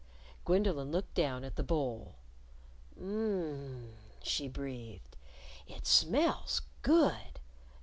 [0.45, 2.15] Gwendolyn looked down at the bowl.
[2.97, 3.93] "M m m!"
[4.23, 5.15] she breathed.
[5.67, 7.39] "It smells good!